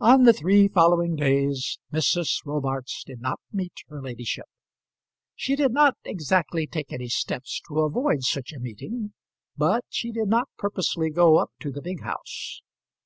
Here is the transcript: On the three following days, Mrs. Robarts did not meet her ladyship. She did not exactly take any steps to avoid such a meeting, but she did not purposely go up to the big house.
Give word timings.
On 0.00 0.24
the 0.24 0.34
three 0.34 0.68
following 0.68 1.16
days, 1.16 1.78
Mrs. 1.90 2.44
Robarts 2.44 3.02
did 3.04 3.22
not 3.22 3.40
meet 3.50 3.72
her 3.88 4.02
ladyship. 4.02 4.44
She 5.34 5.56
did 5.56 5.72
not 5.72 5.96
exactly 6.04 6.66
take 6.66 6.92
any 6.92 7.08
steps 7.08 7.62
to 7.68 7.80
avoid 7.80 8.22
such 8.22 8.52
a 8.52 8.60
meeting, 8.60 9.14
but 9.56 9.86
she 9.88 10.12
did 10.12 10.28
not 10.28 10.50
purposely 10.58 11.08
go 11.08 11.38
up 11.38 11.52
to 11.60 11.70
the 11.72 11.80
big 11.80 12.02
house. 12.02 12.60